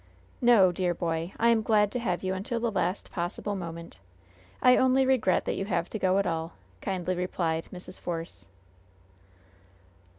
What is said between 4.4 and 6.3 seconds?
I only regret that you have to go at